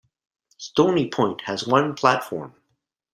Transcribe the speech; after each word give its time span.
Stony 0.57 1.11
Point 1.11 1.41
has 1.41 1.67
one 1.67 1.93
platform. 1.93 2.55